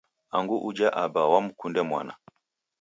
Angu 0.37 0.55
uje 0.69 0.87
aba 1.03 1.21
wamkunde 1.31 1.81
mwana 1.89 2.13